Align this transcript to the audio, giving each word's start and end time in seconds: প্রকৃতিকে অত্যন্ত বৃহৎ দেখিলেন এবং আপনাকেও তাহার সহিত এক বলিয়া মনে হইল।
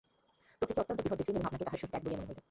প্রকৃতিকে 0.59 0.81
অত্যন্ত 0.83 0.99
বৃহৎ 1.05 1.17
দেখিলেন 1.19 1.37
এবং 1.39 1.47
আপনাকেও 1.49 1.67
তাহার 1.67 1.81
সহিত 1.81 1.91
এক 1.97 2.03
বলিয়া 2.05 2.19
মনে 2.19 2.27
হইল। 2.29 2.39